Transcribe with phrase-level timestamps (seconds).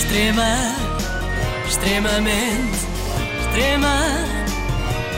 [0.00, 0.56] Extrema,
[1.68, 2.78] extremamente,
[3.42, 3.96] extrema,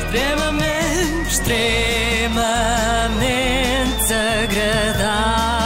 [0.03, 2.43] extremamente, extremamente
[4.43, 5.63] agradável.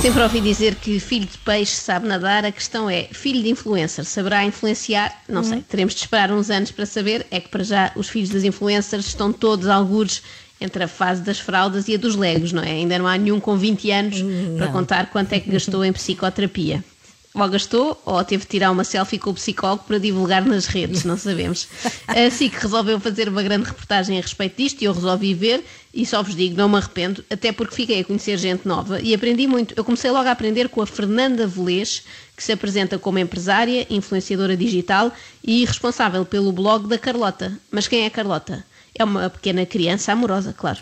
[0.00, 2.44] Sempre ouvi dizer que filho de peixe sabe nadar.
[2.46, 5.12] A questão é, filho de influencer saberá influenciar?
[5.28, 7.26] Não sei, teremos de esperar uns anos para saber.
[7.32, 10.22] É que para já os filhos das influencers estão todos algures
[10.60, 12.70] entre a fase das fraldas e a dos legos, não é?
[12.70, 14.24] Ainda não há nenhum com 20 anos
[14.56, 16.82] para contar quanto é que gastou em psicoterapia.
[17.34, 21.04] Ou gastou, ou teve de tirar uma selfie com o psicólogo para divulgar nas redes,
[21.04, 21.68] não sabemos.
[22.06, 26.06] A SIC resolveu fazer uma grande reportagem a respeito disto e eu resolvi ver e
[26.06, 29.46] só vos digo, não me arrependo, até porque fiquei a conhecer gente nova e aprendi
[29.46, 29.74] muito.
[29.76, 32.02] Eu comecei logo a aprender com a Fernanda Velez,
[32.36, 35.12] que se apresenta como empresária, influenciadora digital
[35.44, 37.58] e responsável pelo blog da Carlota.
[37.70, 38.64] Mas quem é a Carlota?
[38.94, 40.78] É uma pequena criança amorosa, claro.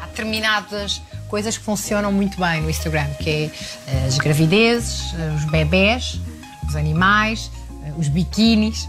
[0.00, 1.00] Há determinadas
[1.32, 3.50] coisas que funcionam muito bem no Instagram, que é
[3.86, 6.20] eh, as gravidezes, eh, os bebés,
[6.68, 7.50] os animais,
[7.86, 8.86] eh, os biquínis.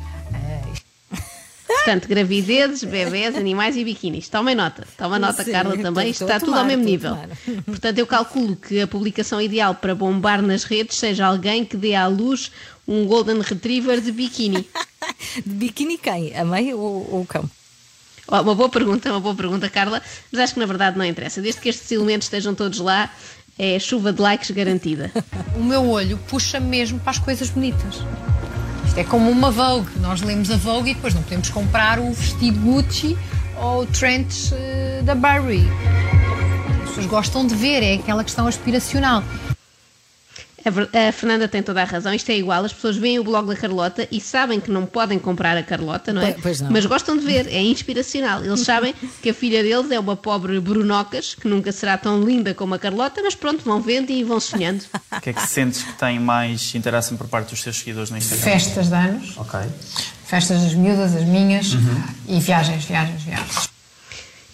[1.66, 4.28] Portanto, gravidezes, bebés, animais e biquínis.
[4.28, 4.86] Tomem nota.
[4.98, 6.10] Toma nota, Sim, Carla, também.
[6.10, 7.18] estou Está tudo ao mesmo nível.
[7.66, 11.96] Portanto, eu calculo que a publicação ideal para bombar nas redes seja alguém que dê
[11.96, 12.52] à luz
[12.86, 14.68] um Golden Retriever de biquíni.
[15.46, 16.36] De biquíni quem?
[16.36, 17.50] A mãe ou, ou o cão?
[18.28, 20.02] Uma boa pergunta, uma boa pergunta, Carla.
[20.32, 21.42] Mas acho que na verdade não interessa.
[21.42, 23.10] Desde que estes elementos estejam todos lá,
[23.58, 25.12] é chuva de likes garantida.
[25.56, 28.02] o meu olho puxa mesmo para as coisas bonitas.
[28.86, 29.90] Isto é como uma Vogue.
[30.00, 33.18] Nós lemos a Vogue e depois não podemos comprar o vestido Gucci
[33.62, 35.68] ou o trench eh, da Burberry.
[36.84, 39.24] As pessoas gostam de ver, é aquela questão aspiracional.
[40.66, 42.64] A, ver- a Fernanda tem toda a razão, isto é igual.
[42.64, 46.14] As pessoas veem o blog da Carlota e sabem que não podem comprar a Carlota,
[46.14, 46.34] não é?
[46.34, 46.72] Pois- não.
[46.72, 48.44] Mas gostam de ver, é inspiracional.
[48.44, 52.54] Eles sabem que a filha deles é uma pobre Brunocas, que nunca será tão linda
[52.54, 54.84] como a Carlota, mas pronto, vão vendo e vão sonhando.
[55.16, 58.18] O que é que sentes que tem mais interação por parte dos teus seguidores no
[58.18, 58.44] Instagram?
[58.44, 59.60] Festas de anos, Ok.
[60.26, 61.68] festas das miúdas, as minhas
[62.28, 63.70] e viagens, viagens, viagens.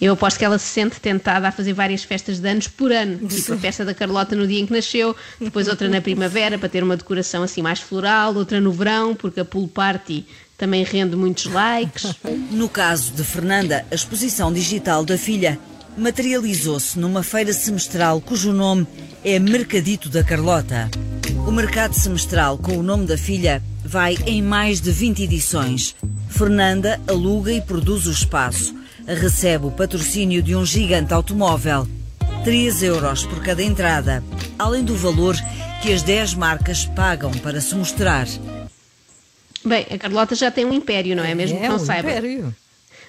[0.00, 3.18] Eu aposto que ela se sente tentada a fazer várias festas de anos por ano.
[3.28, 6.68] Tipo a festa da Carlota no dia em que nasceu, depois outra na primavera para
[6.68, 10.24] ter uma decoração assim mais floral, outra no verão, porque a pool party
[10.56, 12.14] também rende muitos likes.
[12.50, 15.58] No caso de Fernanda, a exposição digital da filha
[15.96, 18.86] materializou-se numa feira semestral cujo nome
[19.24, 20.90] é Mercadito da Carlota.
[21.46, 25.94] O mercado semestral com o nome da filha vai em mais de 20 edições.
[26.28, 28.74] Fernanda aluga e produz o espaço.
[29.14, 31.84] Recebe o patrocínio de um gigante automóvel.
[32.44, 34.22] 3 euros por cada entrada,
[34.56, 35.34] além do valor
[35.82, 38.28] que as 10 marcas pagam para se mostrar.
[39.64, 41.34] Bem, a Carlota já tem um império, não é?
[41.34, 42.08] Mesmo que é não um saiba.
[42.08, 42.54] império.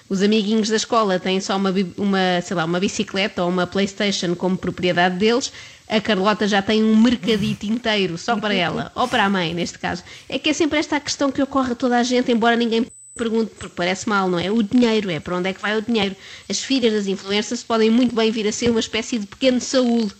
[0.08, 4.34] Os amiguinhos da escola têm só uma, uma, sei lá, uma bicicleta ou uma Playstation
[4.34, 5.52] como propriedade deles.
[5.88, 9.78] A Carlota já tem um mercadito inteiro só para ela, ou para a mãe, neste
[9.78, 10.02] caso.
[10.28, 12.84] É que é sempre esta a questão que ocorre a toda a gente, embora ninguém
[13.14, 14.50] pergunte, porque parece mal, não é?
[14.50, 16.16] O dinheiro, é para onde é que vai o dinheiro?
[16.48, 20.10] As filhas das influências podem muito bem vir a ser uma espécie de pequeno Saúl,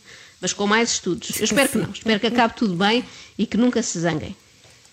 [0.41, 1.39] mas com mais estudos.
[1.39, 3.05] Eu espero que não, espero que acabe tudo bem
[3.39, 4.37] e que nunca se zanguem.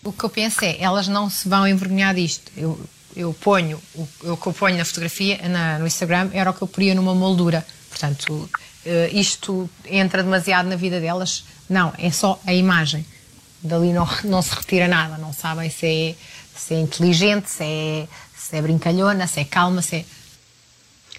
[0.02, 2.50] O que eu penso é, elas não se vão envergonhar disto.
[2.56, 2.80] Eu,
[3.14, 6.62] eu ponho, o, o que eu ponho na fotografia, na- no Instagram, era o que
[6.62, 7.66] eu poria numa moldura.
[7.90, 8.48] Portanto,
[8.86, 11.44] eh, isto entra demasiado na vida delas.
[11.68, 13.04] Não, é só a imagem.
[13.62, 15.18] Dali não, não se retira nada.
[15.18, 16.14] Não sabem se é,
[16.54, 20.04] se é inteligente, se é, se é brincalhona, se é calma, se é...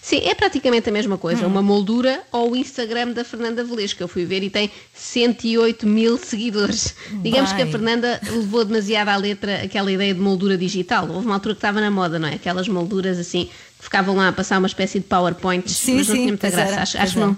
[0.01, 1.45] Sim, é praticamente a mesma coisa.
[1.45, 5.85] Uma moldura ou o Instagram da Fernanda Velez, que eu fui ver e tem 108
[5.85, 6.95] mil seguidores.
[7.21, 7.67] Digamos que a.
[7.67, 11.07] Fernanda levou demasiado à letra aquela ideia de moldura digital.
[11.07, 12.33] Houve uma altura que estava na moda, não é?
[12.33, 13.45] Aquelas molduras assim,
[13.77, 16.49] que ficavam lá a passar uma espécie de PowerPoints, Sim, mas não sim, tinha muita
[16.49, 16.71] graça.
[16.71, 17.37] era, acho, acho não.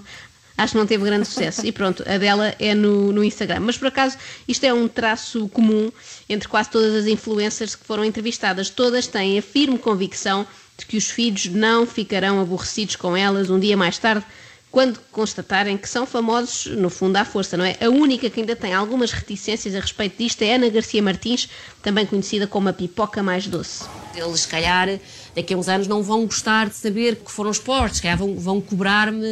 [0.57, 1.65] Acho que não teve grande sucesso.
[1.65, 3.61] E pronto, a dela é no, no Instagram.
[3.61, 5.91] Mas por acaso, isto é um traço comum
[6.29, 8.69] entre quase todas as influencers que foram entrevistadas.
[8.69, 10.45] Todas têm a firme convicção
[10.77, 14.25] de que os filhos não ficarão aborrecidos com elas um dia mais tarde,
[14.71, 17.77] quando constatarem que são famosos, no fundo, à força, não é?
[17.79, 21.47] A única que ainda tem algumas reticências a respeito disto é Ana Garcia Martins,
[21.83, 23.85] também conhecida como a pipoca mais doce.
[24.15, 24.89] Eles, se calhar,
[25.35, 28.61] daqui a uns anos não vão gostar de saber que foram esportes, calhar vão, vão
[28.61, 29.25] cobrar-me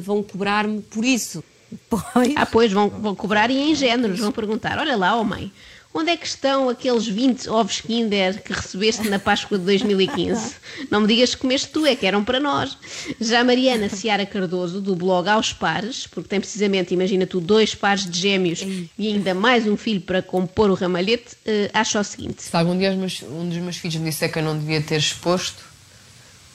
[0.00, 1.42] vão cobrar-me por isso.
[1.88, 2.34] Pois.
[2.34, 5.52] Ah, pois, vão, vão cobrar e em géneros, vão perguntar: olha lá, oh mãe,
[5.94, 10.54] onde é que estão aqueles 20 ovos Kinder que recebeste na Páscoa de 2015?
[10.90, 12.76] Não me digas que comeste tu, é que eram para nós.
[13.20, 18.08] Já Mariana Ciara Cardoso, do blog Aos Pares, porque tem precisamente, imagina tu, dois pares
[18.08, 18.60] de gêmeos
[18.98, 22.76] e ainda mais um filho para compor o ramalhete, eh, acha o seguinte: Se algum
[22.78, 25.62] dia meus- um dos meus filhos me disser que eu não devia ter exposto,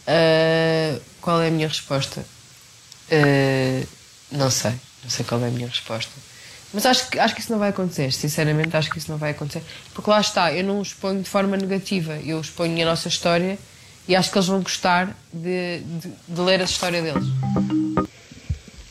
[0.08, 2.26] ah, qual é a minha resposta?
[3.12, 3.86] Ah,
[4.32, 4.72] não sei,
[5.04, 6.12] não sei qual é a minha resposta.
[6.74, 9.32] Mas acho que, acho que isso não vai acontecer, sinceramente, acho que isso não vai
[9.32, 9.62] acontecer.
[9.94, 13.60] Porque lá está, eu não exponho de forma negativa, eu exponho a nossa história
[14.08, 17.24] e acho que eles vão gostar de, de, de ler a história deles.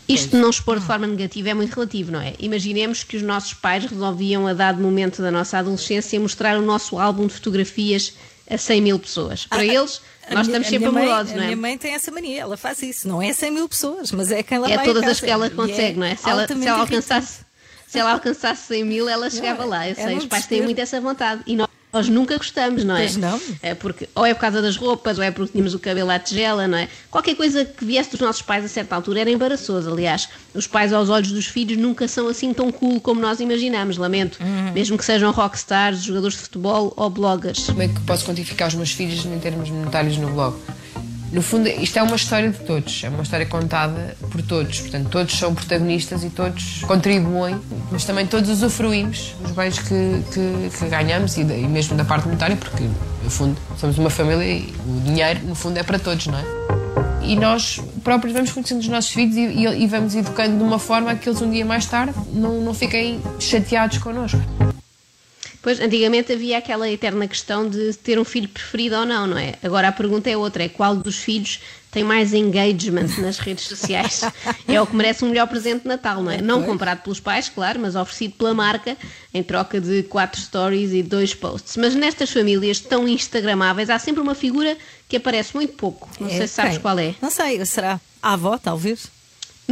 [0.08, 2.34] Isto de não expor de forma negativa é muito relativo, não é?
[2.38, 6.98] Imaginemos que os nossos pais resolviam, a dado momento da nossa adolescência, mostrar o nosso
[6.98, 8.12] álbum de fotografias
[8.50, 9.46] a 100 mil pessoas.
[9.46, 11.46] Para eles, A nós minha- estamos a sempre amorosos, A não é?
[11.46, 13.08] minha mãe tem essa mania, ela faz isso.
[13.08, 15.46] Não é 100 mil pessoas, mas é quem É vai a todas as que ela
[15.46, 16.14] E consegue, não é?
[16.16, 16.68] Se ela, se ela irritante.
[16.80, 17.38] alcançasse,
[17.92, 19.86] se ela alcançasse 100 mil, ela chegava é- lá.
[19.86, 21.42] Eu é sei, um os pais têm muito essa vontade.
[21.46, 23.00] E nós, nós nunca gostamos, não é?
[23.00, 23.38] Pois não.
[23.60, 26.18] É porque, ou é por causa das roupas, ou é porque tínhamos o cabelo à
[26.18, 26.88] tigela, não é?
[27.10, 29.92] Qualquer coisa que viesse dos nossos pais a certa altura era embaraçoso.
[29.92, 33.98] Aliás, os pais aos olhos dos filhos nunca são assim tão cool como nós imaginamos,
[33.98, 34.38] lamento.
[34.40, 34.72] Uhum.
[34.72, 37.66] Mesmo que sejam rockstars, jogadores de futebol ou bloggers.
[37.66, 40.56] Como é que posso quantificar os meus filhos em termos monetários no blog?
[41.32, 44.80] No fundo, isto é uma história de todos, é uma história contada por todos.
[44.80, 47.58] Portanto, todos são protagonistas e todos contribuem,
[47.90, 52.26] mas também todos usufruímos dos bens que, que, que ganhamos e, e mesmo da parte
[52.26, 52.84] monetária, porque,
[53.24, 56.44] no fundo, somos uma família e o dinheiro, no fundo, é para todos, não é?
[57.22, 60.78] E nós próprios vamos conhecendo os nossos filhos e, e- e vamos educando de uma
[60.78, 64.38] forma que eles um dia mais tarde não, não fiquem chateados connosco.
[65.62, 69.54] Pois, antigamente havia aquela eterna questão de ter um filho preferido ou não, não é?
[69.62, 71.60] Agora a pergunta é outra, é qual dos filhos
[71.92, 74.22] tem mais engagement nas redes sociais?
[74.66, 76.40] É o que merece um melhor presente de Natal, não é?
[76.40, 78.96] Não comprado pelos pais, claro, mas oferecido pela marca
[79.32, 81.76] em troca de quatro stories e dois posts.
[81.76, 84.76] Mas nestas famílias tão instagramáveis há sempre uma figura
[85.08, 86.08] que aparece muito pouco.
[86.18, 86.80] Não sei se sabes quem?
[86.80, 87.14] qual é.
[87.20, 89.06] Não sei, será a avó, talvez?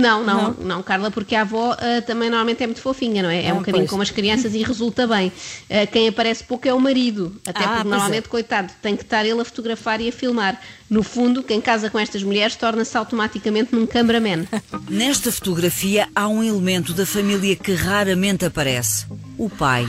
[0.01, 3.45] Não, não, não, Carla, porque a avó ah, também normalmente é muito fofinha, não é?
[3.45, 3.91] É Ah, um bocadinho pois.
[3.91, 5.31] como as crianças e resulta bem.
[5.69, 8.29] Ah, quem aparece pouco é o marido, até Ah, porque normalmente, é.
[8.29, 10.61] coitado, tem que estar ele a fotografar e a filmar.
[10.89, 14.47] No fundo, quem casa com estas mulheres torna-se automaticamente num cameraman.
[14.91, 19.07] Nesta fotografia há um elemento da família que raramente aparece:
[19.39, 19.89] o pai.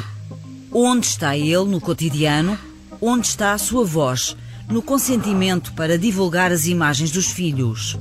[0.72, 2.57] Onde está ele no cotidiano?
[3.02, 4.38] Onde está a sua voz?
[4.69, 7.98] No consentimento para divulgar as imagens dos filhos.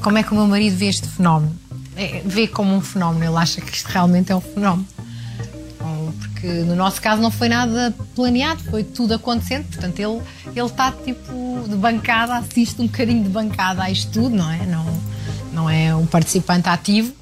[0.00, 1.54] Como é que o meu marido vê este fenómeno?
[1.96, 4.86] É, vê como um fenómeno, ele acha que isto realmente é um fenómeno.
[6.42, 10.90] Porque no nosso caso não foi nada planeado, foi tudo acontecendo, portanto ele ele está
[10.90, 14.66] tipo de bancada, assiste um bocadinho de bancada a isto tudo, não é?
[14.66, 14.84] Não,
[15.52, 17.12] não é um participante ativo.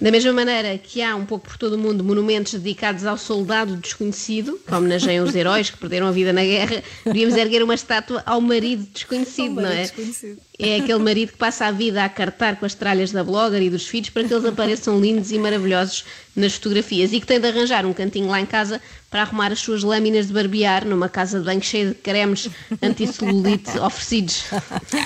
[0.00, 3.76] Da mesma maneira que há um pouco por todo o mundo monumentos dedicados ao soldado
[3.76, 8.22] desconhecido, que homenageiam os heróis que perderam a vida na guerra, devíamos erguer uma estátua
[8.24, 9.82] ao marido desconhecido, Ao marido não é?
[9.82, 10.38] desconhecido.
[10.58, 13.68] É aquele marido que passa a vida a cartar com as tralhas da blogger e
[13.68, 16.04] dos filhos para que eles apareçam lindos e maravilhosos
[16.34, 18.80] nas fotografias e que tem de arranjar um cantinho lá em casa
[19.10, 22.48] para arrumar as suas lâminas de barbear numa casa de banho cheia de cremes
[22.82, 24.44] anti-celulite oferecidos.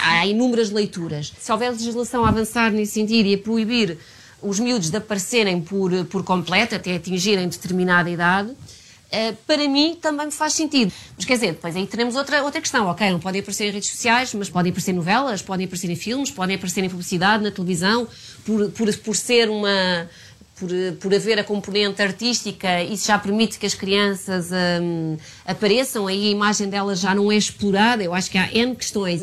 [0.02, 1.32] Há inúmeras leituras.
[1.38, 3.96] Se houver legislação a avançar nesse sentido e a proibir
[4.44, 8.54] os miúdos de aparecerem por, por completo, até atingirem determinada idade,
[9.10, 10.92] eh, para mim também me faz sentido.
[11.16, 12.86] Mas quer dizer, depois aí teremos outra, outra questão.
[12.88, 15.96] Ok, não podem aparecer em redes sociais, mas podem aparecer em novelas, podem aparecer em
[15.96, 18.08] filmes, podem aparecer em publicidade, na televisão,
[18.44, 20.08] por, por, por ser uma.
[20.56, 20.70] Por,
[21.00, 24.50] por haver a componente artística, isso já permite que as crianças
[24.80, 28.04] hum, apareçam, aí a imagem delas já não é explorada.
[28.04, 29.20] Eu acho que há N questões.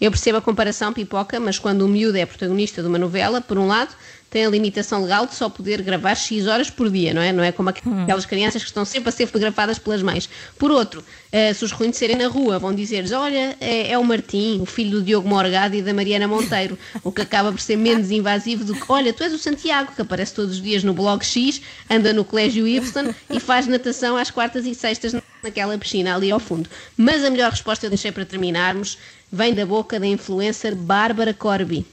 [0.00, 3.58] Eu percebo a comparação, pipoca, mas quando o miúdo é protagonista de uma novela, por
[3.58, 3.94] um lado,
[4.30, 7.32] tem a limitação legal de só poder gravar X horas por dia, não é?
[7.32, 10.28] Não é como aquelas crianças que estão sempre a ser fotografadas pelas mães.
[10.58, 14.60] Por outro, eh, se os reconhecerem na rua, vão dizer-lhes: Olha, é, é o Martim,
[14.60, 18.10] o filho do Diogo Morgado e da Mariana Monteiro, o que acaba por ser menos
[18.10, 21.24] invasivo do que: Olha, tu és o Santiago, que aparece todos os dias no blog
[21.24, 26.30] X, anda no Colégio Y e faz natação às quartas e sextas naquela piscina ali
[26.30, 26.68] ao fundo.
[26.96, 28.98] Mas a melhor resposta eu deixei para terminarmos
[29.30, 31.86] vem da boca da influencer Bárbara Corby.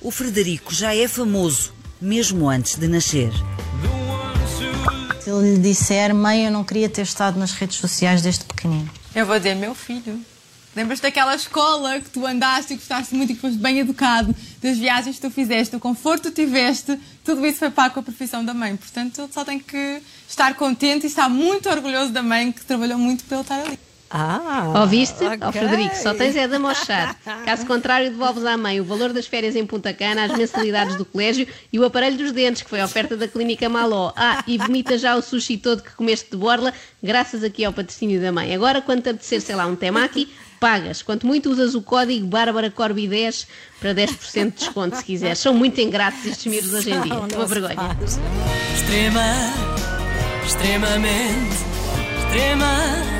[0.00, 3.30] O Frederico já é famoso, mesmo antes de nascer.
[5.20, 8.90] Se ele lhe disser, mãe, eu não queria ter estado nas redes sociais desde pequenino.
[9.14, 10.18] Eu vou dizer, meu filho.
[10.74, 14.78] Lembras daquela escola que tu andaste e gostaste muito e que foste bem educado, das
[14.78, 18.44] viagens que tu fizeste, o conforto que tiveste, tudo isso foi pago com a profissão
[18.44, 18.76] da mãe.
[18.76, 22.98] Portanto, ele só tem que estar contente e estar muito orgulhoso da mãe que trabalhou
[22.98, 23.78] muito para ele estar ali.
[24.10, 25.24] Ah, Ouviste?
[25.24, 25.52] Ó ok.
[25.52, 27.16] Frederico, só tens é de amochar.
[27.44, 31.04] Caso contrário, devolves à mãe o valor das férias em Punta Cana, as mensalidades do
[31.04, 34.12] colégio e o aparelho dos dentes, que foi a oferta da Clínica Maló.
[34.16, 38.20] Ah, e vomita já o sushi todo que comeste de borla, graças aqui ao patrocínio
[38.20, 38.52] da mãe.
[38.54, 40.28] Agora, quando te apetecer, sei lá, um temaki,
[40.60, 41.02] pagas.
[41.02, 43.46] Quanto muito usas o código Bárbara Corby 10
[43.80, 45.38] para 10% de desconto, se quiseres.
[45.38, 47.14] São muito ingratos estes miúdos hoje em dia.
[47.14, 47.74] Uma vergonha.
[47.74, 48.20] faz.
[48.74, 49.22] Extrema,
[50.44, 51.56] extremamente,
[52.18, 53.19] extrema,